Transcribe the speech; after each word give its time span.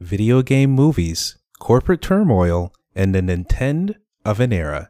video 0.00 0.40
game 0.40 0.70
movies, 0.70 1.36
corporate 1.58 2.00
turmoil, 2.00 2.72
and 2.94 3.14
the 3.14 3.20
Nintendo 3.20 3.94
of 4.24 4.40
an 4.40 4.50
era. 4.50 4.88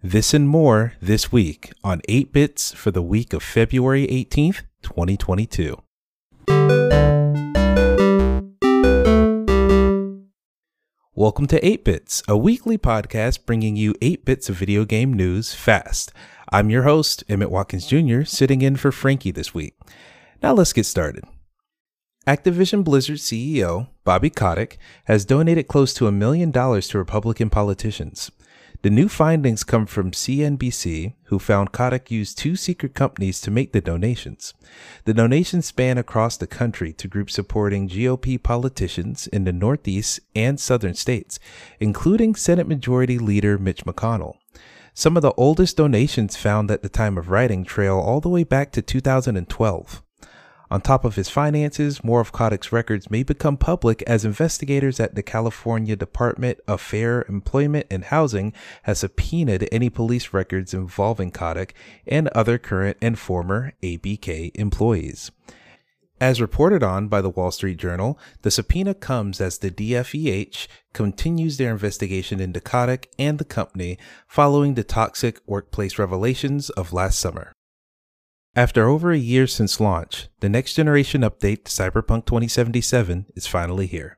This 0.00 0.32
and 0.32 0.48
more 0.48 0.94
this 1.02 1.32
week 1.32 1.72
on 1.82 2.00
8 2.08 2.32
Bits 2.32 2.72
for 2.72 2.92
the 2.92 3.02
week 3.02 3.32
of 3.32 3.42
February 3.42 4.06
18th, 4.06 4.62
2022. 4.82 5.82
Welcome 11.12 11.48
to 11.48 11.66
8 11.66 11.84
Bits, 11.84 12.22
a 12.28 12.36
weekly 12.36 12.78
podcast 12.78 13.46
bringing 13.46 13.74
you 13.74 13.96
8 14.00 14.24
bits 14.24 14.48
of 14.48 14.54
video 14.54 14.84
game 14.84 15.12
news 15.12 15.54
fast. 15.54 16.12
I'm 16.52 16.70
your 16.70 16.84
host, 16.84 17.24
Emmett 17.28 17.50
Watkins 17.50 17.88
Jr., 17.88 18.22
sitting 18.22 18.62
in 18.62 18.76
for 18.76 18.92
Frankie 18.92 19.32
this 19.32 19.52
week. 19.52 19.74
Now 20.40 20.52
let's 20.52 20.72
get 20.72 20.86
started. 20.86 21.24
Activision 22.26 22.82
Blizzard 22.82 23.18
CEO 23.18 23.86
Bobby 24.02 24.30
Kotick 24.30 24.78
has 25.04 25.24
donated 25.24 25.68
close 25.68 25.94
to 25.94 26.08
a 26.08 26.12
million 26.12 26.50
dollars 26.50 26.88
to 26.88 26.98
Republican 26.98 27.50
politicians. 27.50 28.32
The 28.82 28.90
new 28.90 29.08
findings 29.08 29.62
come 29.62 29.86
from 29.86 30.10
CNBC, 30.10 31.14
who 31.26 31.38
found 31.38 31.70
Kotick 31.70 32.10
used 32.10 32.36
two 32.36 32.56
secret 32.56 32.94
companies 32.94 33.40
to 33.42 33.52
make 33.52 33.72
the 33.72 33.80
donations. 33.80 34.54
The 35.04 35.14
donations 35.14 35.66
span 35.66 35.98
across 35.98 36.36
the 36.36 36.48
country 36.48 36.92
to 36.94 37.06
groups 37.06 37.34
supporting 37.34 37.88
GOP 37.88 38.42
politicians 38.42 39.28
in 39.28 39.44
the 39.44 39.52
Northeast 39.52 40.18
and 40.34 40.58
Southern 40.58 40.94
states, 40.94 41.38
including 41.78 42.34
Senate 42.34 42.66
Majority 42.66 43.18
Leader 43.18 43.56
Mitch 43.56 43.84
McConnell. 43.84 44.34
Some 44.94 45.16
of 45.16 45.22
the 45.22 45.34
oldest 45.36 45.76
donations 45.76 46.36
found 46.36 46.72
at 46.72 46.82
the 46.82 46.88
time 46.88 47.18
of 47.18 47.30
writing 47.30 47.64
trail 47.64 48.00
all 48.00 48.20
the 48.20 48.28
way 48.28 48.42
back 48.42 48.72
to 48.72 48.82
2012. 48.82 50.02
On 50.68 50.80
top 50.80 51.04
of 51.04 51.14
his 51.14 51.28
finances, 51.28 52.02
more 52.02 52.20
of 52.20 52.32
Kotick's 52.32 52.72
records 52.72 53.08
may 53.08 53.22
become 53.22 53.56
public 53.56 54.02
as 54.02 54.24
investigators 54.24 54.98
at 54.98 55.14
the 55.14 55.22
California 55.22 55.94
Department 55.94 56.58
of 56.66 56.80
Fair 56.80 57.24
Employment 57.28 57.86
and 57.88 58.04
Housing 58.04 58.52
has 58.82 58.98
subpoenaed 58.98 59.68
any 59.70 59.90
police 59.90 60.32
records 60.32 60.74
involving 60.74 61.30
Kotick 61.30 61.72
and 62.06 62.26
other 62.28 62.58
current 62.58 62.96
and 63.00 63.16
former 63.16 63.74
ABK 63.82 64.50
employees. 64.56 65.30
As 66.20 66.40
reported 66.40 66.82
on 66.82 67.08
by 67.08 67.20
the 67.20 67.30
Wall 67.30 67.50
Street 67.50 67.76
Journal, 67.76 68.18
the 68.42 68.50
subpoena 68.50 68.94
comes 68.94 69.40
as 69.40 69.58
the 69.58 69.70
DFEH 69.70 70.66
continues 70.94 71.58
their 71.58 71.70
investigation 71.70 72.40
into 72.40 72.58
Kotick 72.58 73.08
and 73.18 73.38
the 73.38 73.44
company 73.44 73.98
following 74.26 74.74
the 74.74 74.82
toxic 74.82 75.40
workplace 75.46 75.98
revelations 75.98 76.70
of 76.70 76.94
last 76.94 77.20
summer. 77.20 77.52
After 78.56 78.88
over 78.88 79.12
a 79.12 79.18
year 79.18 79.46
since 79.46 79.80
launch, 79.80 80.28
the 80.40 80.48
next 80.48 80.72
generation 80.72 81.20
update 81.20 81.64
to 81.64 81.70
Cyberpunk 81.70 82.24
2077 82.24 83.26
is 83.36 83.46
finally 83.46 83.86
here. 83.86 84.16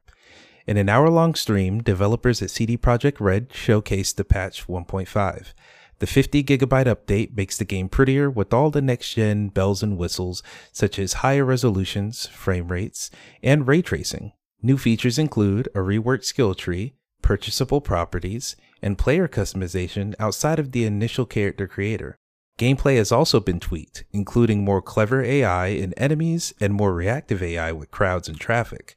In 0.64 0.76
an 0.76 0.88
hour 0.88 1.10
long 1.10 1.34
stream, 1.34 1.82
developers 1.82 2.40
at 2.40 2.50
CD 2.52 2.78
Projekt 2.78 3.18
Red 3.18 3.48
showcased 3.48 4.14
the 4.14 4.22
patch 4.22 4.68
1.5. 4.68 5.54
The 5.98 6.06
50 6.06 6.44
gigabyte 6.44 6.86
update 6.86 7.36
makes 7.36 7.58
the 7.58 7.64
game 7.64 7.88
prettier 7.88 8.30
with 8.30 8.54
all 8.54 8.70
the 8.70 8.80
next 8.80 9.14
gen 9.14 9.48
bells 9.48 9.82
and 9.82 9.98
whistles, 9.98 10.44
such 10.70 11.00
as 11.00 11.14
higher 11.14 11.44
resolutions, 11.44 12.26
frame 12.28 12.68
rates, 12.68 13.10
and 13.42 13.66
ray 13.66 13.82
tracing. 13.82 14.30
New 14.62 14.78
features 14.78 15.18
include 15.18 15.66
a 15.74 15.80
reworked 15.80 16.24
skill 16.24 16.54
tree, 16.54 16.94
purchasable 17.22 17.80
properties, 17.80 18.54
and 18.80 18.98
player 18.98 19.26
customization 19.26 20.14
outside 20.20 20.60
of 20.60 20.70
the 20.70 20.84
initial 20.84 21.26
character 21.26 21.66
creator. 21.66 22.20
Gameplay 22.58 22.96
has 22.96 23.12
also 23.12 23.38
been 23.38 23.60
tweaked, 23.60 24.04
including 24.12 24.64
more 24.64 24.82
clever 24.82 25.22
AI 25.22 25.68
in 25.68 25.92
enemies 25.94 26.52
and 26.60 26.74
more 26.74 26.92
reactive 26.92 27.40
AI 27.40 27.70
with 27.70 27.92
crowds 27.92 28.28
and 28.28 28.38
traffic. 28.38 28.96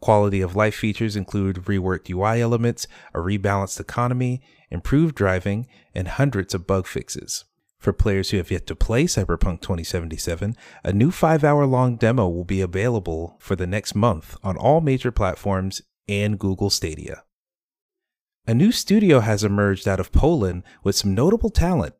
Quality 0.00 0.42
of 0.42 0.54
life 0.54 0.74
features 0.74 1.16
include 1.16 1.64
reworked 1.64 2.10
UI 2.10 2.42
elements, 2.42 2.86
a 3.14 3.18
rebalanced 3.18 3.80
economy, 3.80 4.42
improved 4.70 5.14
driving, 5.14 5.66
and 5.94 6.06
hundreds 6.06 6.54
of 6.54 6.66
bug 6.66 6.86
fixes. 6.86 7.46
For 7.78 7.94
players 7.94 8.30
who 8.30 8.36
have 8.36 8.50
yet 8.50 8.66
to 8.66 8.76
play 8.76 9.04
Cyberpunk 9.04 9.62
2077, 9.62 10.54
a 10.84 10.92
new 10.92 11.10
5 11.10 11.42
hour 11.42 11.64
long 11.64 11.96
demo 11.96 12.28
will 12.28 12.44
be 12.44 12.60
available 12.60 13.36
for 13.40 13.56
the 13.56 13.66
next 13.66 13.94
month 13.94 14.36
on 14.42 14.56
all 14.56 14.80
major 14.82 15.10
platforms 15.10 15.80
and 16.08 16.38
Google 16.38 16.70
Stadia. 16.70 17.22
A 18.46 18.54
new 18.54 18.72
studio 18.72 19.20
has 19.20 19.44
emerged 19.44 19.88
out 19.88 20.00
of 20.00 20.12
Poland 20.12 20.62
with 20.82 20.96
some 20.96 21.14
notable 21.14 21.50
talent, 21.50 21.94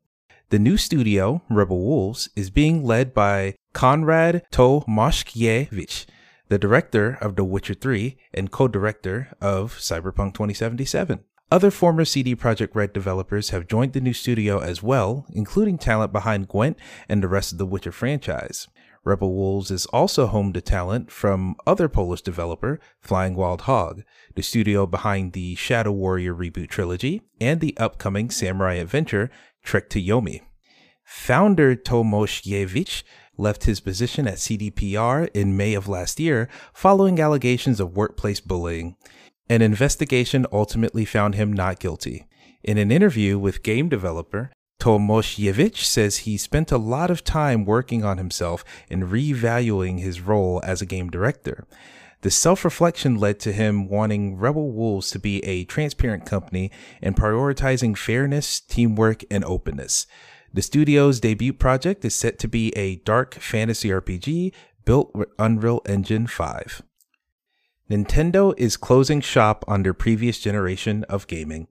the 0.51 0.59
new 0.59 0.77
studio, 0.77 1.43
Rebel 1.51 1.79
Wolves, 1.79 2.31
is 2.35 2.49
being 2.51 2.83
led 2.83 3.13
by 3.13 3.55
Konrad 3.75 4.43
Tomaszkiewicz, 4.51 6.07
the 6.49 6.59
director 6.59 7.19
of 7.21 7.37
The 7.37 7.45
Witcher 7.45 7.75
3 7.75 8.17
and 8.33 8.51
co-director 8.51 9.29
of 9.41 9.75
Cyberpunk 9.75 10.35
2077. 10.35 11.21
Other 11.51 11.71
former 11.71 12.05
CD 12.05 12.35
Projekt 12.35 12.75
Red 12.75 12.93
developers 12.93 13.51
have 13.51 13.69
joined 13.69 13.93
the 13.93 14.01
new 14.01 14.13
studio 14.13 14.59
as 14.59 14.83
well, 14.83 15.27
including 15.31 15.79
talent 15.79 16.13
behind 16.13 16.49
Gwent 16.49 16.79
and 17.09 17.23
the 17.23 17.29
rest 17.29 17.53
of 17.53 17.59
the 17.59 17.67
Witcher 17.67 17.93
franchise. 17.93 18.69
Rebel 19.05 19.33
Wolves 19.33 19.71
is 19.71 19.87
also 19.87 20.27
home 20.27 20.53
to 20.53 20.61
talent 20.61 21.11
from 21.11 21.57
other 21.67 21.89
Polish 21.89 22.21
developer, 22.21 22.81
Flying 23.01 23.35
Wild 23.35 23.63
Hog, 23.63 24.03
the 24.35 24.43
studio 24.43 24.87
behind 24.87 25.33
the 25.33 25.55
Shadow 25.55 25.93
Warrior 25.93 26.35
reboot 26.35 26.69
trilogy 26.69 27.23
and 27.41 27.61
the 27.61 27.77
upcoming 27.79 28.29
samurai 28.29 28.75
adventure 28.75 29.31
Trek 29.69 29.91
to 29.91 30.03
Yomi. 30.03 30.41
Founder 31.05 31.77
Tomaszkiewicz 31.77 33.03
left 33.37 33.65
his 33.65 33.81
position 33.81 34.27
at 34.27 34.37
CDPR 34.37 35.29
in 35.35 35.59
May 35.59 35.75
of 35.75 35.87
last 35.87 36.19
year 36.19 36.49
following 36.73 37.21
allegations 37.21 37.79
of 37.79 37.95
workplace 37.95 38.41
bullying. 38.41 38.97
An 39.51 39.61
investigation 39.61 40.47
ultimately 40.51 41.05
found 41.05 41.35
him 41.35 41.53
not 41.53 41.81
guilty. 41.81 42.27
In 42.65 42.79
an 42.79 42.91
interview 42.91 43.39
with 43.39 43.63
game 43.63 43.91
developer, 43.91 44.51
Tomaszkiewicz 44.81 45.85
says 45.85 46.19
he 46.19 46.39
spent 46.39 46.73
a 46.73 46.79
lot 46.79 47.11
of 47.11 47.23
time 47.23 47.67
working 47.67 48.03
on 48.03 48.17
himself 48.17 48.65
and 48.89 49.13
revaluing 49.13 50.01
his 50.01 50.23
role 50.23 50.63
as 50.65 50.81
a 50.81 50.87
game 50.87 51.11
director. 51.11 51.67
The 52.23 52.31
self 52.31 52.65
reflection 52.65 53.15
led 53.15 53.39
to 53.41 53.53
him 53.53 53.89
wanting 53.89 54.39
Rebel 54.39 54.73
Wolves 54.73 55.11
to 55.11 55.21
be 55.21 55.45
a 55.45 55.65
transparent 55.65 56.27
company 56.27 56.73
and 57.01 57.17
prioritizing 57.17 57.97
fairness, 57.97 58.61
teamwork, 58.61 59.23
and 59.31 59.45
openness. 59.45 60.07
The 60.53 60.63
studio's 60.63 61.21
debut 61.21 61.53
project 61.53 62.05
is 62.05 62.17
set 62.17 62.39
to 62.41 62.49
be 62.49 62.77
a 62.77 62.97
dark 62.97 63.35
fantasy 63.35 63.91
RPG 63.91 64.53
built 64.85 65.15
with 65.15 65.29
Unreal 65.39 65.83
Engine 65.87 66.27
5. 66.27 66.83
Nintendo 67.89 68.53
is 68.59 68.77
closing 68.77 69.21
shop 69.21 69.65
on 69.69 69.83
their 69.83 69.95
previous 69.95 70.41
generation 70.41 71.05
of 71.05 71.27
gaming. 71.27 71.69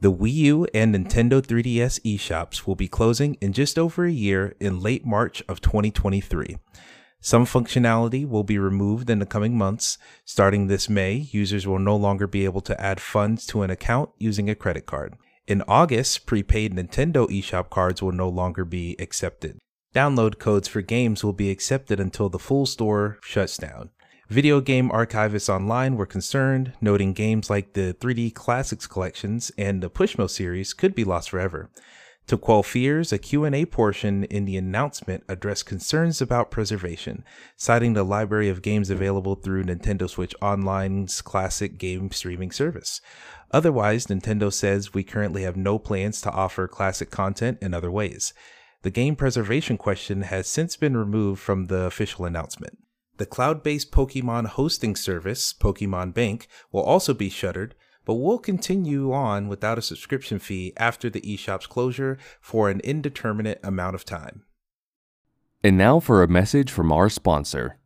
The 0.00 0.12
Wii 0.12 0.32
U 0.34 0.66
and 0.72 0.94
Nintendo 0.94 1.42
3DS 1.42 2.00
eShops 2.00 2.66
will 2.66 2.76
be 2.76 2.88
closing 2.88 3.34
in 3.40 3.52
just 3.52 3.78
over 3.78 4.04
a 4.04 4.12
year 4.12 4.54
in 4.60 4.80
late 4.80 5.04
March 5.04 5.42
of 5.48 5.60
2023. 5.60 6.56
Some 7.22 7.44
functionality 7.44 8.26
will 8.26 8.44
be 8.44 8.58
removed 8.58 9.10
in 9.10 9.18
the 9.18 9.26
coming 9.26 9.56
months. 9.56 9.98
Starting 10.24 10.66
this 10.66 10.88
May, 10.88 11.28
users 11.30 11.66
will 11.66 11.78
no 11.78 11.94
longer 11.94 12.26
be 12.26 12.46
able 12.46 12.62
to 12.62 12.80
add 12.80 12.98
funds 12.98 13.46
to 13.48 13.62
an 13.62 13.70
account 13.70 14.10
using 14.16 14.48
a 14.48 14.54
credit 14.54 14.86
card. 14.86 15.16
In 15.46 15.62
August, 15.68 16.24
prepaid 16.24 16.74
Nintendo 16.74 17.28
eShop 17.28 17.68
cards 17.68 18.00
will 18.00 18.12
no 18.12 18.28
longer 18.28 18.64
be 18.64 18.96
accepted. 18.98 19.58
Download 19.94 20.38
codes 20.38 20.68
for 20.68 20.80
games 20.80 21.22
will 21.22 21.32
be 21.34 21.50
accepted 21.50 22.00
until 22.00 22.30
the 22.30 22.38
full 22.38 22.64
store 22.64 23.18
shuts 23.22 23.58
down. 23.58 23.90
Video 24.28 24.60
game 24.60 24.88
archivists 24.90 25.52
online 25.52 25.96
were 25.96 26.06
concerned, 26.06 26.72
noting 26.80 27.12
games 27.12 27.50
like 27.50 27.72
the 27.72 27.96
3D 28.00 28.32
Classics 28.32 28.86
collections 28.86 29.50
and 29.58 29.82
the 29.82 29.90
Pushmo 29.90 30.30
series 30.30 30.72
could 30.72 30.94
be 30.94 31.02
lost 31.02 31.30
forever. 31.30 31.68
To 32.30 32.38
quell 32.38 32.62
fears, 32.62 33.12
a 33.12 33.18
Q&A 33.18 33.64
portion 33.64 34.22
in 34.22 34.44
the 34.44 34.56
announcement 34.56 35.24
addressed 35.28 35.66
concerns 35.66 36.22
about 36.22 36.52
preservation, 36.52 37.24
citing 37.56 37.94
the 37.94 38.04
library 38.04 38.48
of 38.48 38.62
games 38.62 38.88
available 38.88 39.34
through 39.34 39.64
Nintendo 39.64 40.08
Switch 40.08 40.32
Online's 40.40 41.22
classic 41.22 41.76
game 41.76 42.12
streaming 42.12 42.52
service. 42.52 43.00
Otherwise, 43.50 44.06
Nintendo 44.06 44.52
says 44.52 44.94
we 44.94 45.02
currently 45.02 45.42
have 45.42 45.56
no 45.56 45.76
plans 45.76 46.20
to 46.20 46.30
offer 46.30 46.68
classic 46.68 47.10
content 47.10 47.58
in 47.60 47.74
other 47.74 47.90
ways. 47.90 48.32
The 48.82 48.90
game 48.90 49.16
preservation 49.16 49.76
question 49.76 50.22
has 50.22 50.46
since 50.46 50.76
been 50.76 50.96
removed 50.96 51.40
from 51.40 51.66
the 51.66 51.80
official 51.80 52.26
announcement. 52.26 52.78
The 53.16 53.26
cloud 53.26 53.64
based 53.64 53.90
Pokemon 53.90 54.46
hosting 54.46 54.94
service, 54.94 55.52
Pokemon 55.52 56.14
Bank, 56.14 56.46
will 56.70 56.84
also 56.84 57.12
be 57.12 57.28
shuttered, 57.28 57.74
but 58.10 58.16
we'll 58.16 58.40
continue 58.40 59.12
on 59.12 59.46
without 59.46 59.78
a 59.78 59.82
subscription 59.82 60.40
fee 60.40 60.72
after 60.76 61.08
the 61.08 61.20
eShop's 61.20 61.68
closure 61.68 62.18
for 62.40 62.68
an 62.68 62.80
indeterminate 62.80 63.60
amount 63.62 63.94
of 63.94 64.04
time. 64.04 64.42
And 65.62 65.78
now 65.78 66.00
for 66.00 66.24
a 66.24 66.26
message 66.26 66.72
from 66.72 66.90
our 66.90 67.08
sponsor. 67.08 67.78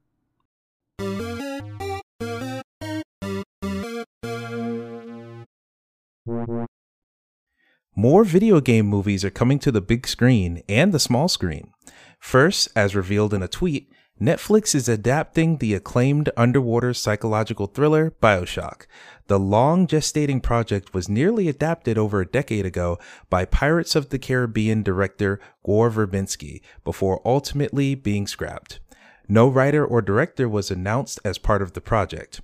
More 7.95 8.25
video 8.25 8.63
game 8.63 8.87
movies 8.87 9.27
are 9.27 9.31
coming 9.31 9.59
to 9.59 9.71
the 9.71 9.83
big 9.83 10.07
screen 10.07 10.63
and 10.71 10.95
the 10.95 10.99
small 10.99 11.29
screen. 11.29 11.71
First, 12.19 12.71
as 12.75 12.97
revealed 12.97 13.35
in 13.35 13.43
a 13.43 13.49
tweet, 13.49 13.93
Netflix 14.21 14.77
is 14.77 14.89
adapting 14.89 15.57
the 15.57 15.75
acclaimed 15.75 16.31
underwater 16.37 16.95
psychological 16.95 17.67
thriller 17.67 18.13
Bioshock. 18.23 18.87
The 19.27 19.41
long 19.41 19.89
gestating 19.89 20.41
project 20.41 20.95
was 20.95 21.09
nearly 21.09 21.49
adapted 21.49 21.99
over 21.99 22.21
a 22.21 22.27
decade 22.27 22.65
ago 22.65 22.97
by 23.29 23.45
Pirates 23.45 23.97
of 23.97 24.11
the 24.11 24.19
Caribbean 24.21 24.85
director 24.85 25.41
Gore 25.65 25.91
Verbinski 25.91 26.61
before 26.85 27.21
ultimately 27.25 27.97
being 27.97 28.29
scrapped. 28.29 28.79
No 29.27 29.49
writer 29.49 29.85
or 29.85 30.01
director 30.01 30.49
was 30.49 30.71
announced 30.71 31.19
as 31.25 31.37
part 31.37 31.61
of 31.61 31.73
the 31.73 31.81
project. 31.81 32.41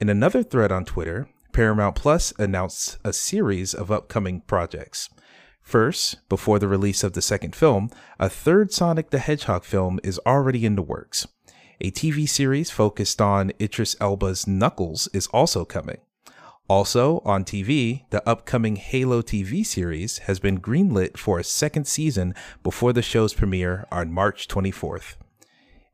In 0.00 0.08
another 0.08 0.42
thread 0.42 0.72
on 0.72 0.86
Twitter, 0.86 1.28
Paramount 1.52 1.96
Plus 1.96 2.32
announced 2.38 2.96
a 3.04 3.12
series 3.12 3.74
of 3.74 3.90
upcoming 3.90 4.40
projects. 4.40 5.10
First, 5.62 6.28
before 6.28 6.58
the 6.58 6.68
release 6.68 7.04
of 7.04 7.12
the 7.12 7.22
second 7.22 7.54
film, 7.54 7.90
a 8.18 8.28
third 8.28 8.72
Sonic 8.72 9.10
the 9.10 9.18
Hedgehog 9.18 9.64
film 9.64 10.00
is 10.02 10.18
already 10.26 10.66
in 10.66 10.76
the 10.76 10.82
works. 10.82 11.26
A 11.80 11.90
TV 11.90 12.28
series 12.28 12.70
focused 12.70 13.22
on 13.22 13.52
Idris 13.60 13.96
Elba's 14.00 14.46
Knuckles 14.46 15.08
is 15.12 15.26
also 15.28 15.64
coming. 15.64 15.98
Also, 16.68 17.20
on 17.24 17.44
TV, 17.44 18.04
the 18.10 18.28
upcoming 18.28 18.76
Halo 18.76 19.22
TV 19.22 19.66
series 19.66 20.18
has 20.18 20.38
been 20.38 20.60
greenlit 20.60 21.16
for 21.16 21.38
a 21.38 21.44
second 21.44 21.86
season 21.86 22.34
before 22.62 22.92
the 22.92 23.02
show's 23.02 23.34
premiere 23.34 23.86
on 23.90 24.12
March 24.12 24.46
24th. 24.46 25.16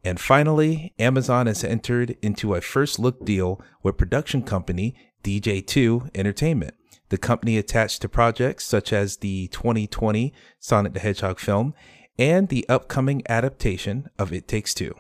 And 0.05 0.21
finally, 0.21 0.93
Amazon 0.99 1.47
has 1.47 1.65
entered 1.65 2.17
into 2.21 2.55
a 2.55 2.61
first 2.61 2.99
look 2.99 3.25
deal 3.25 3.61
with 3.83 3.97
production 3.97 4.43
company 4.43 4.95
DJ2 5.25 6.11
Entertainment 6.15 6.75
the 7.09 7.19
company 7.19 7.57
attached 7.57 8.03
to 8.03 8.09
projects 8.09 8.65
such 8.65 8.93
as 8.93 9.19
the 9.19 9.49
2020 9.49 10.33
Sonic 10.59 10.95
the 10.95 11.01
Hedgehog 11.01 11.39
film 11.39 11.75
and 12.19 12.49
the 12.49 12.69
upcoming 12.69 13.23
adaptation 13.29 14.09
of 14.19 14.33
It 14.33 14.49
Takes 14.49 14.75
Two. 14.75 14.95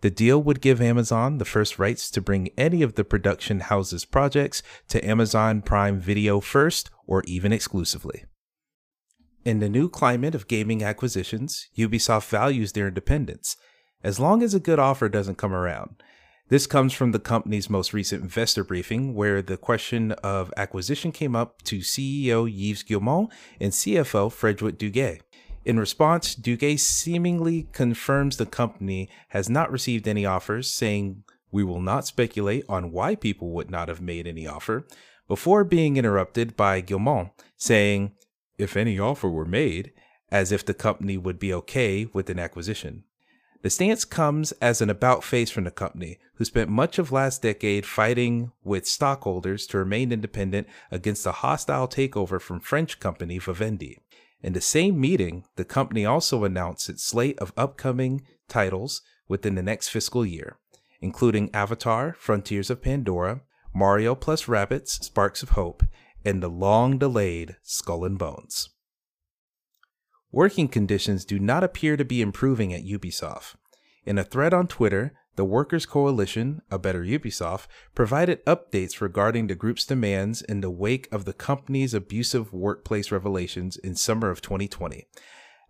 The 0.00 0.10
deal 0.10 0.42
would 0.42 0.60
give 0.60 0.82
Amazon 0.82 1.38
the 1.38 1.46
first 1.46 1.78
rights 1.78 2.10
to 2.10 2.20
bring 2.20 2.50
any 2.58 2.82
of 2.82 2.94
the 2.94 3.04
production 3.04 3.60
house's 3.60 4.04
projects 4.04 4.62
to 4.88 5.02
Amazon 5.02 5.62
Prime 5.62 5.98
Video 5.98 6.40
first 6.40 6.90
or 7.06 7.22
even 7.26 7.52
exclusively. 7.52 8.24
In 9.44 9.60
the 9.60 9.68
new 9.68 9.88
climate 9.88 10.34
of 10.34 10.48
gaming 10.48 10.82
acquisitions, 10.82 11.68
Ubisoft 11.76 12.28
values 12.28 12.72
their 12.72 12.88
independence, 12.88 13.56
as 14.02 14.20
long 14.20 14.42
as 14.42 14.54
a 14.54 14.60
good 14.60 14.78
offer 14.78 15.08
doesn't 15.08 15.38
come 15.38 15.54
around. 15.54 16.02
This 16.48 16.66
comes 16.66 16.92
from 16.92 17.12
the 17.12 17.18
company's 17.18 17.70
most 17.70 17.94
recent 17.94 18.22
investor 18.22 18.64
briefing, 18.64 19.14
where 19.14 19.40
the 19.40 19.56
question 19.56 20.12
of 20.12 20.52
acquisition 20.58 21.10
came 21.10 21.34
up 21.34 21.62
to 21.62 21.78
CEO 21.78 22.46
Yves 22.46 22.82
Guillemot 22.82 23.30
and 23.58 23.72
CFO 23.72 24.30
Frederic 24.30 24.78
Duguay. 24.78 25.20
In 25.64 25.80
response, 25.80 26.34
Duguay 26.34 26.78
seemingly 26.78 27.68
confirms 27.72 28.36
the 28.36 28.44
company 28.44 29.08
has 29.28 29.48
not 29.48 29.72
received 29.72 30.06
any 30.06 30.26
offers, 30.26 30.70
saying, 30.70 31.24
We 31.50 31.64
will 31.64 31.80
not 31.80 32.06
speculate 32.06 32.64
on 32.68 32.92
why 32.92 33.14
people 33.14 33.50
would 33.52 33.70
not 33.70 33.88
have 33.88 34.02
made 34.02 34.26
any 34.26 34.46
offer, 34.46 34.86
before 35.26 35.64
being 35.64 35.96
interrupted 35.96 36.58
by 36.58 36.82
Guillemot, 36.82 37.30
saying, 37.56 38.12
If 38.58 38.76
any 38.76 38.98
offer 38.98 39.30
were 39.30 39.46
made, 39.46 39.92
as 40.30 40.52
if 40.52 40.66
the 40.66 40.74
company 40.74 41.16
would 41.16 41.38
be 41.38 41.54
okay 41.54 42.04
with 42.12 42.28
an 42.28 42.38
acquisition. 42.38 43.04
The 43.64 43.70
stance 43.70 44.04
comes 44.04 44.52
as 44.60 44.82
an 44.82 44.90
about 44.90 45.24
face 45.24 45.48
from 45.48 45.64
the 45.64 45.70
company, 45.70 46.18
who 46.34 46.44
spent 46.44 46.68
much 46.68 46.98
of 46.98 47.10
last 47.10 47.40
decade 47.40 47.86
fighting 47.86 48.52
with 48.62 48.86
stockholders 48.86 49.66
to 49.68 49.78
remain 49.78 50.12
independent 50.12 50.66
against 50.90 51.24
a 51.24 51.32
hostile 51.32 51.88
takeover 51.88 52.38
from 52.38 52.60
French 52.60 53.00
company 53.00 53.38
Vivendi. 53.38 54.00
In 54.42 54.52
the 54.52 54.60
same 54.60 55.00
meeting, 55.00 55.44
the 55.56 55.64
company 55.64 56.04
also 56.04 56.44
announced 56.44 56.90
its 56.90 57.04
slate 57.04 57.38
of 57.38 57.54
upcoming 57.56 58.20
titles 58.48 59.00
within 59.28 59.54
the 59.54 59.62
next 59.62 59.88
fiscal 59.88 60.26
year, 60.26 60.58
including 61.00 61.48
Avatar 61.54 62.16
Frontiers 62.18 62.68
of 62.68 62.82
Pandora, 62.82 63.40
Mario 63.74 64.14
plus 64.14 64.46
Rabbits, 64.46 65.06
Sparks 65.06 65.42
of 65.42 65.48
Hope, 65.50 65.82
and 66.22 66.42
the 66.42 66.48
long 66.48 66.98
delayed 66.98 67.56
Skull 67.62 68.04
and 68.04 68.18
Bones. 68.18 68.73
Working 70.34 70.66
conditions 70.66 71.24
do 71.24 71.38
not 71.38 71.62
appear 71.62 71.96
to 71.96 72.04
be 72.04 72.20
improving 72.20 72.74
at 72.74 72.84
Ubisoft. 72.84 73.54
In 74.04 74.18
a 74.18 74.24
thread 74.24 74.52
on 74.52 74.66
Twitter, 74.66 75.12
the 75.36 75.44
Workers' 75.44 75.86
Coalition, 75.86 76.60
A 76.72 76.78
Better 76.78 77.04
Ubisoft, 77.04 77.68
provided 77.94 78.44
updates 78.44 79.00
regarding 79.00 79.46
the 79.46 79.54
group's 79.54 79.86
demands 79.86 80.42
in 80.42 80.60
the 80.60 80.72
wake 80.72 81.06
of 81.12 81.24
the 81.24 81.34
company's 81.34 81.94
abusive 81.94 82.52
workplace 82.52 83.12
revelations 83.12 83.76
in 83.76 83.94
summer 83.94 84.28
of 84.28 84.42
2020. 84.42 85.06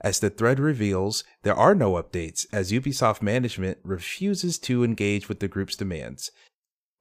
As 0.00 0.20
the 0.20 0.30
thread 0.30 0.58
reveals, 0.58 1.24
there 1.42 1.54
are 1.54 1.74
no 1.74 2.02
updates 2.02 2.46
as 2.50 2.72
Ubisoft 2.72 3.20
management 3.20 3.76
refuses 3.84 4.58
to 4.60 4.82
engage 4.82 5.28
with 5.28 5.40
the 5.40 5.48
group's 5.48 5.76
demands. 5.76 6.30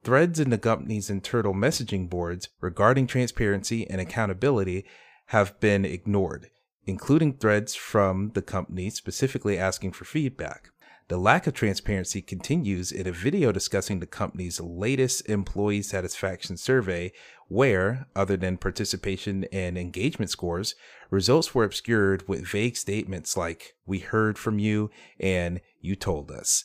Threads 0.03 0.37
in 0.37 0.49
the 0.49 0.57
company's 0.57 1.09
internal 1.09 1.53
messaging 1.53 2.09
boards 2.09 2.49
regarding 2.59 3.07
transparency 3.07 3.89
and 3.89 4.01
accountability 4.01 4.83
have 5.27 5.57
been 5.61 5.85
ignored, 5.85 6.49
including 6.85 7.33
threads 7.33 7.75
from 7.75 8.31
the 8.33 8.41
company 8.41 8.89
specifically 8.89 9.57
asking 9.57 9.91
for 9.91 10.05
feedback. 10.05 10.69
The 11.09 11.17
lack 11.17 11.47
of 11.47 11.53
transparency 11.53 12.21
continues 12.21 12.91
in 12.91 13.07
a 13.07 13.11
video 13.11 13.51
discussing 13.51 13.99
the 13.99 14.05
company's 14.05 14.61
latest 14.61 15.27
employee 15.29 15.81
satisfaction 15.81 16.55
survey, 16.55 17.11
where, 17.49 18.07
other 18.15 18.37
than 18.37 18.57
participation 18.57 19.45
and 19.51 19.77
engagement 19.77 20.31
scores, 20.31 20.75
results 21.09 21.53
were 21.53 21.65
obscured 21.65 22.27
with 22.27 22.47
vague 22.47 22.77
statements 22.77 23.35
like, 23.35 23.75
We 23.85 23.99
heard 23.99 24.37
from 24.37 24.59
you 24.59 24.91
and 25.19 25.59
You 25.81 25.95
told 25.95 26.31
us. 26.31 26.63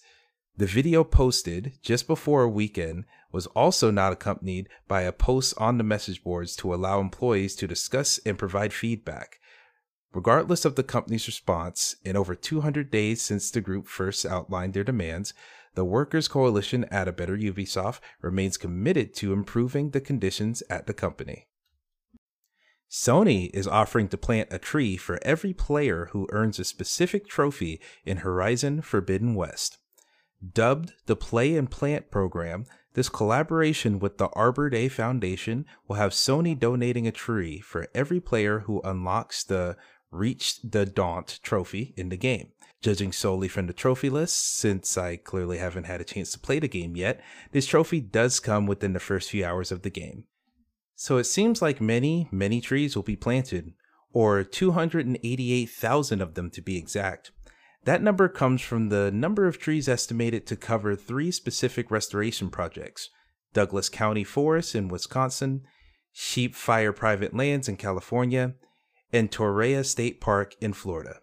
The 0.56 0.66
video 0.66 1.04
posted 1.04 1.78
just 1.82 2.06
before 2.06 2.42
a 2.42 2.48
weekend 2.48 3.04
was 3.30 3.46
also 3.48 3.90
not 3.90 4.12
accompanied 4.12 4.68
by 4.86 5.02
a 5.02 5.12
post 5.12 5.54
on 5.58 5.78
the 5.78 5.84
message 5.84 6.22
boards 6.22 6.56
to 6.56 6.74
allow 6.74 7.00
employees 7.00 7.54
to 7.56 7.66
discuss 7.66 8.18
and 8.24 8.38
provide 8.38 8.72
feedback. 8.72 9.40
Regardless 10.14 10.64
of 10.64 10.74
the 10.74 10.82
company's 10.82 11.26
response, 11.26 11.96
in 12.04 12.16
over 12.16 12.34
200 12.34 12.90
days 12.90 13.20
since 13.20 13.50
the 13.50 13.60
group 13.60 13.86
first 13.86 14.24
outlined 14.24 14.72
their 14.74 14.84
demands, 14.84 15.34
the 15.74 15.84
Workers' 15.84 16.28
Coalition 16.28 16.84
at 16.84 17.08
A 17.08 17.12
Better 17.12 17.36
Ubisoft 17.36 18.00
remains 18.22 18.56
committed 18.56 19.14
to 19.16 19.32
improving 19.32 19.90
the 19.90 20.00
conditions 20.00 20.62
at 20.70 20.86
the 20.86 20.94
company. 20.94 21.46
Sony 22.90 23.50
is 23.52 23.68
offering 23.68 24.08
to 24.08 24.16
plant 24.16 24.48
a 24.50 24.58
tree 24.58 24.96
for 24.96 25.18
every 25.22 25.52
player 25.52 26.08
who 26.12 26.26
earns 26.32 26.58
a 26.58 26.64
specific 26.64 27.28
trophy 27.28 27.80
in 28.06 28.18
Horizon 28.18 28.80
Forbidden 28.80 29.34
West. 29.34 29.76
Dubbed 30.54 30.94
the 31.06 31.16
Play 31.16 31.54
and 31.56 31.70
Plant 31.70 32.10
program, 32.10 32.64
this 32.94 33.10
collaboration 33.10 33.98
with 33.98 34.18
the 34.18 34.28
Arbor 34.28 34.70
Day 34.70 34.88
Foundation 34.88 35.66
will 35.86 35.96
have 35.96 36.12
Sony 36.12 36.58
donating 36.58 37.06
a 37.06 37.12
tree 37.12 37.60
for 37.60 37.88
every 37.94 38.20
player 38.20 38.60
who 38.60 38.80
unlocks 38.82 39.44
the 39.44 39.76
reached 40.10 40.72
the 40.72 40.86
Daunt 40.86 41.40
trophy 41.42 41.94
in 41.96 42.08
the 42.08 42.16
game. 42.16 42.52
Judging 42.80 43.12
solely 43.12 43.48
from 43.48 43.66
the 43.66 43.72
trophy 43.72 44.08
list, 44.08 44.56
since 44.56 44.96
I 44.96 45.16
clearly 45.16 45.58
haven't 45.58 45.84
had 45.84 46.00
a 46.00 46.04
chance 46.04 46.30
to 46.32 46.38
play 46.38 46.60
the 46.60 46.68
game 46.68 46.96
yet, 46.96 47.20
this 47.50 47.66
trophy 47.66 48.00
does 48.00 48.38
come 48.38 48.66
within 48.66 48.92
the 48.92 49.00
first 49.00 49.30
few 49.30 49.44
hours 49.44 49.72
of 49.72 49.82
the 49.82 49.90
game. 49.90 50.24
So 50.94 51.16
it 51.16 51.24
seems 51.24 51.60
like 51.60 51.80
many, 51.80 52.28
many 52.30 52.60
trees 52.60 52.94
will 52.94 53.02
be 53.02 53.16
planted, 53.16 53.72
or 54.12 54.44
288,000 54.44 56.20
of 56.20 56.34
them 56.34 56.50
to 56.50 56.62
be 56.62 56.76
exact. 56.76 57.32
That 57.84 58.02
number 58.02 58.28
comes 58.28 58.60
from 58.60 58.88
the 58.88 59.10
number 59.10 59.46
of 59.46 59.58
trees 59.58 59.88
estimated 59.88 60.46
to 60.46 60.56
cover 60.56 60.94
three 60.94 61.30
specific 61.30 61.90
restoration 61.90 62.50
projects 62.50 63.10
Douglas 63.54 63.88
County 63.88 64.24
Forest 64.24 64.74
in 64.74 64.88
Wisconsin, 64.88 65.62
Sheep 66.12 66.54
Fire 66.54 66.92
Private 66.92 67.34
Lands 67.34 67.68
in 67.68 67.76
California, 67.76 68.54
and 69.12 69.30
Torreya 69.30 69.84
State 69.84 70.20
Park 70.20 70.54
in 70.60 70.72
Florida. 70.72 71.20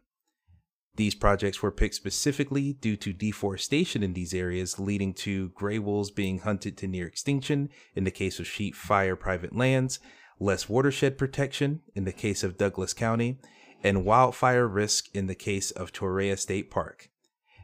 These 0.95 1.15
projects 1.15 1.61
were 1.61 1.71
picked 1.71 1.95
specifically 1.95 2.73
due 2.73 2.95
to 2.97 3.11
deforestation 3.11 4.01
in 4.01 4.13
these 4.13 4.33
areas, 4.33 4.79
leading 4.79 5.13
to 5.15 5.49
gray 5.49 5.77
wolves 5.77 6.09
being 6.09 6.39
hunted 6.39 6.77
to 6.77 6.87
near 6.87 7.05
extinction 7.05 7.69
in 7.95 8.05
the 8.05 8.11
case 8.11 8.39
of 8.39 8.47
sheep 8.47 8.75
fire 8.75 9.15
private 9.15 9.55
lands, 9.55 9.99
less 10.39 10.69
watershed 10.69 11.17
protection 11.17 11.81
in 11.93 12.05
the 12.05 12.13
case 12.13 12.43
of 12.43 12.57
Douglas 12.57 12.93
County, 12.93 13.39
and 13.83 14.05
wildfire 14.05 14.67
risk 14.67 15.13
in 15.13 15.27
the 15.27 15.35
case 15.35 15.69
of 15.71 15.91
Torreya 15.91 16.39
State 16.39 16.71
Park. 16.71 17.09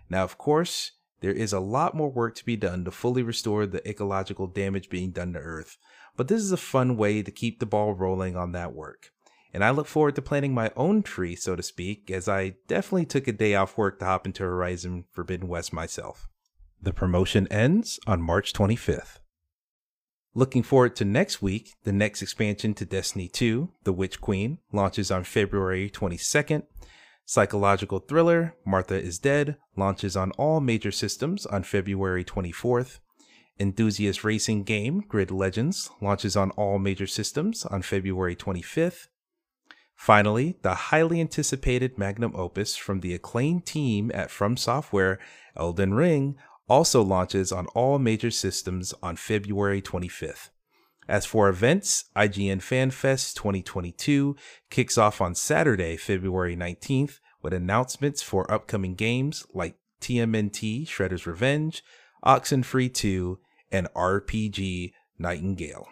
Now, 0.09 0.23
of 0.23 0.37
course, 0.37 0.91
there 1.21 1.31
is 1.31 1.53
a 1.53 1.59
lot 1.59 1.95
more 1.95 2.11
work 2.11 2.35
to 2.35 2.45
be 2.45 2.57
done 2.57 2.83
to 2.83 2.91
fully 2.91 3.23
restore 3.23 3.65
the 3.65 3.87
ecological 3.87 4.47
damage 4.47 4.89
being 4.89 5.11
done 5.11 5.33
to 5.33 5.39
Earth, 5.39 5.77
but 6.17 6.27
this 6.27 6.41
is 6.41 6.51
a 6.51 6.57
fun 6.57 6.97
way 6.97 7.23
to 7.23 7.31
keep 7.31 7.59
the 7.59 7.65
ball 7.65 7.93
rolling 7.93 8.35
on 8.35 8.51
that 8.51 8.73
work 8.73 9.11
and 9.53 9.63
I 9.63 9.69
look 9.71 9.87
forward 9.87 10.15
to 10.15 10.21
planting 10.21 10.53
my 10.53 10.71
own 10.75 11.03
tree, 11.03 11.35
so 11.35 11.55
to 11.55 11.63
speak, 11.63 12.09
as 12.09 12.27
I 12.27 12.55
definitely 12.67 13.05
took 13.05 13.27
a 13.27 13.31
day 13.31 13.55
off 13.55 13.77
work 13.77 13.99
to 13.99 14.05
hop 14.05 14.25
into 14.25 14.43
Horizon 14.43 15.05
Forbidden 15.11 15.47
West 15.47 15.73
myself. 15.73 16.29
The 16.81 16.93
promotion 16.93 17.47
ends 17.51 17.99
on 18.07 18.21
March 18.21 18.53
25th. 18.53 19.19
Looking 20.33 20.63
forward 20.63 20.95
to 20.95 21.05
next 21.05 21.41
week, 21.41 21.73
the 21.83 21.91
next 21.91 22.21
expansion 22.21 22.73
to 22.75 22.85
Destiny 22.85 23.27
2, 23.27 23.69
The 23.83 23.91
Witch 23.91 24.21
Queen, 24.21 24.59
launches 24.71 25.11
on 25.11 25.25
February 25.25 25.89
22nd. 25.89 26.63
Psychological 27.25 27.99
thriller 27.99 28.55
Martha 28.65 28.99
is 28.99 29.19
Dead 29.19 29.57
launches 29.75 30.15
on 30.15 30.31
all 30.31 30.61
major 30.61 30.91
systems 30.91 31.45
on 31.45 31.63
February 31.63 32.23
24th. 32.23 32.99
Enthusiast 33.59 34.23
racing 34.23 34.63
game 34.63 35.03
Grid 35.07 35.31
Legends 35.31 35.91
launches 36.01 36.35
on 36.35 36.51
all 36.51 36.79
major 36.79 37.07
systems 37.07 37.65
on 37.65 37.81
February 37.81 38.35
25th. 38.35 39.07
Finally, 40.01 40.57
the 40.63 40.73
highly 40.89 41.21
anticipated 41.21 41.95
magnum 41.95 42.33
opus 42.35 42.75
from 42.75 43.01
the 43.01 43.13
acclaimed 43.13 43.67
team 43.67 44.09
at 44.15 44.31
From 44.31 44.57
Software, 44.57 45.19
Elden 45.55 45.93
Ring, 45.93 46.37
also 46.67 47.03
launches 47.03 47.51
on 47.51 47.67
all 47.75 47.99
major 47.99 48.31
systems 48.31 48.95
on 49.03 49.15
February 49.15 49.79
25th. 49.79 50.49
As 51.07 51.27
for 51.27 51.49
events, 51.49 52.05
IGN 52.15 52.63
FanFest 52.63 53.35
2022 53.35 54.35
kicks 54.71 54.97
off 54.97 55.21
on 55.21 55.35
Saturday, 55.35 55.97
February 55.97 56.57
19th, 56.57 57.19
with 57.43 57.53
announcements 57.53 58.23
for 58.23 58.51
upcoming 58.51 58.95
games 58.95 59.45
like 59.53 59.77
TMNT 60.01 60.87
Shredder's 60.87 61.27
Revenge, 61.27 61.83
Oxenfree 62.25 62.91
2, 62.91 63.37
and 63.71 63.87
RPG 63.93 64.93
Nightingale. 65.19 65.85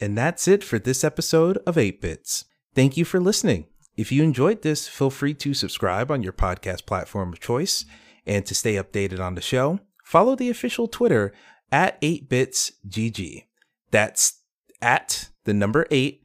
And 0.00 0.16
that's 0.16 0.48
it 0.48 0.64
for 0.64 0.78
this 0.78 1.04
episode 1.04 1.58
of 1.66 1.76
8 1.76 2.00
Bits. 2.00 2.46
Thank 2.76 2.98
you 2.98 3.06
for 3.06 3.18
listening. 3.18 3.64
If 3.96 4.12
you 4.12 4.22
enjoyed 4.22 4.60
this, 4.60 4.86
feel 4.86 5.08
free 5.08 5.32
to 5.32 5.54
subscribe 5.54 6.10
on 6.10 6.22
your 6.22 6.34
podcast 6.34 6.84
platform 6.84 7.32
of 7.32 7.40
choice. 7.40 7.86
And 8.26 8.44
to 8.44 8.54
stay 8.54 8.74
updated 8.74 9.18
on 9.18 9.34
the 9.34 9.40
show, 9.40 9.80
follow 10.04 10.36
the 10.36 10.50
official 10.50 10.86
Twitter 10.86 11.32
at 11.72 11.98
8bitsgg. 12.02 13.44
That's 13.90 14.42
at 14.82 15.30
the 15.44 15.54
number 15.54 15.86
8 15.90 16.20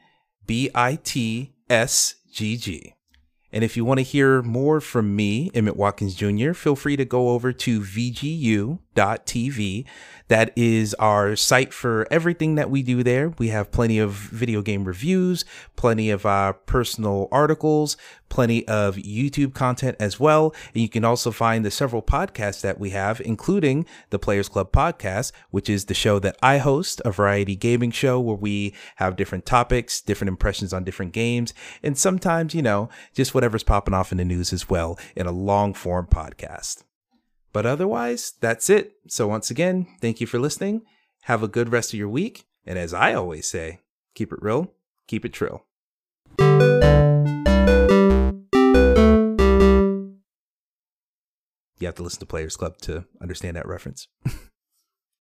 B 0.46 0.70
I 0.76 1.00
T 1.02 1.54
S 1.70 2.16
G 2.30 2.58
G. 2.58 2.96
And 3.54 3.64
if 3.64 3.78
you 3.78 3.86
want 3.86 4.00
to 4.00 4.04
hear 4.04 4.42
more 4.42 4.82
from 4.82 5.16
me, 5.16 5.52
Emmett 5.54 5.78
Watkins 5.78 6.16
Jr., 6.16 6.52
feel 6.52 6.76
free 6.76 6.98
to 6.98 7.06
go 7.06 7.30
over 7.30 7.54
to 7.54 7.82
VGU.tv. 8.96 9.86
That 10.28 10.54
is 10.56 10.94
our 10.96 11.36
site 11.36 11.74
for 11.74 12.08
everything 12.10 12.56
that 12.56 12.70
we 12.70 12.84
do 12.84 13.04
there. 13.04 13.34
We 13.38 13.50
have 13.50 13.72
plenty 13.72 14.00
of 14.00 14.12
video 14.12 14.62
game 14.62 14.86
reviews, 14.86 15.44
plenty 15.76 16.10
of 16.10 16.26
uh, 16.26 16.54
personal 16.66 17.28
articles, 17.34 17.98
plenty 18.30 18.66
of 18.66 18.96
YouTube 18.96 19.54
content 19.54 19.98
as 20.00 20.22
well. 20.22 20.56
And 20.74 20.82
you 20.82 20.88
can 20.88 21.04
also 21.04 21.32
find 21.32 21.66
the 21.66 21.72
several 21.72 22.02
podcasts 22.02 22.62
that 22.62 22.80
we 22.80 22.92
have, 22.92 23.20
including 23.20 23.86
the 24.10 24.20
Players 24.20 24.48
Club 24.48 24.72
podcast, 24.72 25.34
which 25.50 25.70
is 25.70 25.86
the 25.86 25.94
show 25.94 26.18
that 26.20 26.38
I 26.42 26.60
host, 26.60 27.02
a 27.04 27.12
variety 27.12 27.58
gaming 27.58 27.92
show 27.92 28.18
where 28.18 28.38
we 28.38 28.74
have 28.98 29.18
different 29.18 29.46
topics, 29.46 30.00
different 30.00 30.30
impressions 30.30 30.72
on 30.72 30.86
different 30.86 31.12
games, 31.12 31.54
and 31.84 31.98
sometimes, 31.98 32.56
you 32.56 32.62
know, 32.62 32.88
just 33.14 33.36
whatever's 33.36 33.64
popping 33.64 33.94
off 33.94 34.14
in 34.14 34.18
the 34.18 34.24
news 34.24 34.54
as 34.54 34.70
well 34.70 34.98
in 35.14 35.28
a 35.28 35.32
long 35.32 35.74
form 35.74 36.08
podcast. 36.08 36.84
But 37.54 37.66
otherwise, 37.66 38.34
that's 38.40 38.70
it. 38.70 38.94
So 39.08 39.28
once 39.28 39.52
again, 39.52 39.88
thank 40.00 40.22
you 40.22 40.28
for 40.28 40.40
listening. 40.40 40.84
Have 41.24 41.44
a 41.44 41.48
good 41.48 41.70
rest 41.70 41.94
of 41.94 42.00
your 42.00 42.10
week. 42.10 42.46
And 42.66 42.78
as 42.78 42.94
I 42.94 43.14
always 43.14 43.48
say, 43.48 43.80
keep 44.16 44.32
it 44.32 44.42
real, 44.42 44.74
keep 45.08 45.26
it 45.26 45.34
trill. 45.34 45.66
You 51.80 51.88
have 51.88 51.96
to 51.96 52.04
listen 52.04 52.20
to 52.20 52.26
Players 52.28 52.56
Club 52.56 52.78
to 52.82 53.06
understand 53.22 53.58
that 53.58 53.68
reference. 53.68 54.08